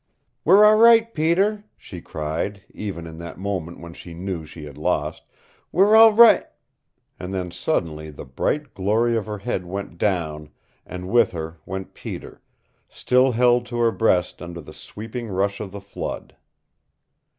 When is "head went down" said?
9.37-10.49